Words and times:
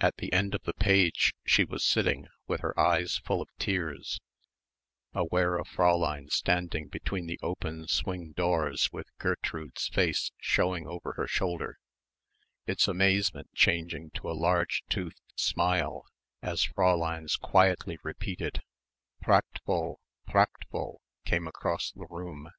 At 0.00 0.16
the 0.16 0.32
end 0.32 0.56
of 0.56 0.64
the 0.64 0.72
page 0.74 1.32
she 1.44 1.62
was 1.62 1.84
sitting 1.84 2.26
with 2.48 2.62
her 2.62 2.76
eyes 2.76 3.18
full 3.18 3.40
of 3.40 3.48
tears, 3.60 4.20
aware 5.14 5.54
of 5.54 5.68
Fräulein 5.68 6.32
standing 6.32 6.88
between 6.88 7.28
the 7.28 7.38
open 7.42 7.86
swing 7.86 8.32
doors 8.32 8.90
with 8.90 9.16
Gertrude's 9.18 9.86
face 9.86 10.32
showing 10.40 10.88
over 10.88 11.12
her 11.12 11.28
shoulder 11.28 11.78
its 12.66 12.88
amazement 12.88 13.50
changing 13.54 14.10
to 14.14 14.28
a 14.28 14.32
large 14.32 14.82
toothed 14.88 15.22
smile 15.36 16.06
as 16.42 16.66
Fräulein's 16.66 17.36
quietly 17.36 17.98
repeated 18.02 18.62
"Prachtvoll, 19.22 19.98
prachtvoll" 20.26 20.96
came 21.24 21.46
across 21.46 21.92
the 21.92 22.06
room. 22.10 22.50